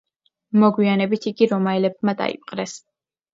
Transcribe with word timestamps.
მოგვიანებით 0.61 1.27
იგი 1.33 1.49
რომაელებმა 1.51 2.17
დაიპყრეს. 2.23 2.75